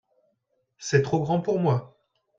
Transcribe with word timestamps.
c'est 0.79 1.03
trop 1.03 1.19
grand 1.19 1.41
pour 1.41 1.59
moi. 1.59 1.95